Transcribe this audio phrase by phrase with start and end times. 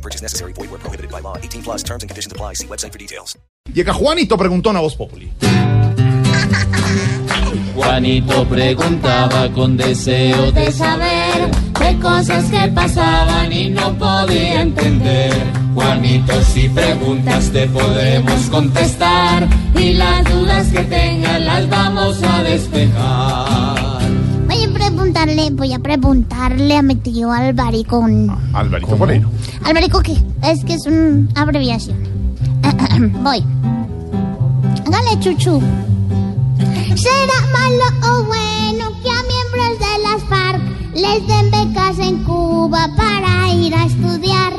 [0.00, 0.52] No purchase necessary.
[0.54, 1.36] Void where prohibited by law.
[1.36, 2.54] 18 plus terms and conditions apply.
[2.54, 3.38] See website for details.
[3.74, 5.30] Llega Juanito preguntó a Voz Populi.
[7.74, 15.34] Juanito preguntaba con deseo de saber de cosas que pasaban y no podía entender.
[15.74, 20.19] Juanito, si preguntas te podemos contestar y las
[25.98, 28.06] preguntarle, a mi tío Alvarico.
[28.52, 29.28] Alvarito Forero.
[29.64, 30.16] ¿Alvarico qué?
[30.44, 31.98] Es que es una abreviación.
[33.24, 33.42] voy.
[34.86, 35.60] Hágale, chuchu.
[36.94, 40.62] ¿Será malo o bueno que a miembros de las FARC
[40.94, 44.52] les den becas en Cuba para ir a estudiar?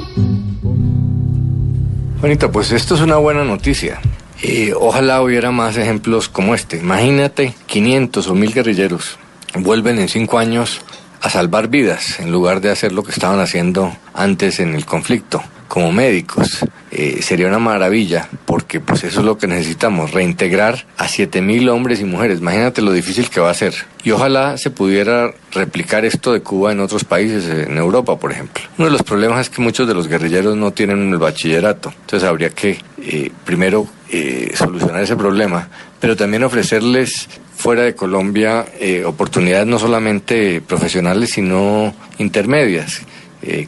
[2.20, 4.02] Juanita, pues esto es una buena noticia.
[4.44, 6.80] Y ojalá hubiera más ejemplos como este.
[6.80, 9.18] Imagínate 500 o 1000 guerrilleros
[9.60, 10.82] vuelven en cinco años
[11.22, 15.42] a salvar vidas en lugar de hacer lo que estaban haciendo antes en el conflicto
[15.72, 16.66] como médicos.
[16.92, 22.02] Eh, sería una maravilla porque pues eso es lo que necesitamos, reintegrar a 7.000 hombres
[22.02, 22.42] y mujeres.
[22.42, 23.74] Imagínate lo difícil que va a ser.
[24.04, 28.62] Y ojalá se pudiera replicar esto de Cuba en otros países, en Europa por ejemplo.
[28.78, 31.94] Uno de los problemas es que muchos de los guerrilleros no tienen el bachillerato.
[32.02, 35.70] Entonces habría que eh, primero eh, solucionar ese problema,
[36.02, 37.30] pero también ofrecerles
[37.62, 43.04] fuera de Colombia eh, oportunidades no solamente profesionales, sino intermedias,
[43.44, 43.68] eh,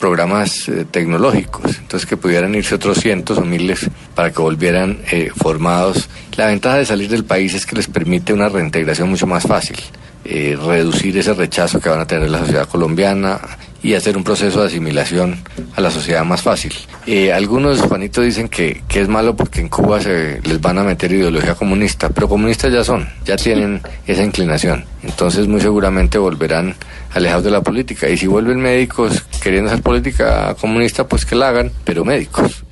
[0.00, 5.30] programas eh, tecnológicos, entonces que pudieran irse otros cientos o miles para que volvieran eh,
[5.36, 6.08] formados.
[6.36, 9.76] La ventaja de salir del país es que les permite una reintegración mucho más fácil,
[10.24, 13.38] reducir ese rechazo que van a tener la sociedad colombiana
[13.84, 15.36] y hacer un proceso de asimilación
[15.76, 16.72] a la sociedad más fácil.
[17.06, 20.82] Eh, algunos, Juanito, dicen que, que es malo porque en Cuba se les van a
[20.82, 24.86] meter ideología comunista, pero comunistas ya son, ya tienen esa inclinación.
[25.02, 26.74] Entonces muy seguramente volverán
[27.12, 28.08] alejados de la política.
[28.08, 32.64] Y si vuelven médicos queriendo hacer política comunista, pues que la hagan, pero médicos.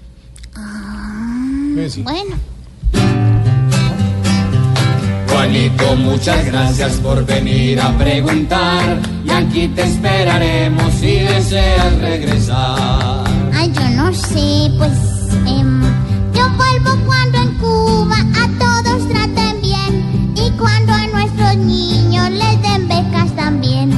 [2.05, 2.52] Bueno.
[5.53, 13.25] Juanito, muchas gracias por venir a preguntar y aquí te esperaremos si deseas regresar.
[13.53, 14.93] Ay, yo no sé, pues
[15.47, 15.83] em,
[16.33, 22.63] yo vuelvo cuando en Cuba a todos traten bien y cuando a nuestros niños les
[22.63, 23.91] den becas también.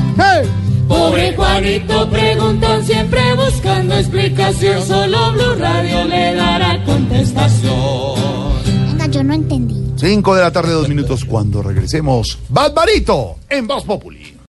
[0.88, 6.64] Pobre Juanito preguntón siempre buscando explicación, solo Blue Radio le dará
[9.34, 9.93] entendí.
[9.97, 11.25] 5 de la tarde, dos minutos.
[11.25, 14.24] Cuando regresemos, Barbarito en Voz Populi.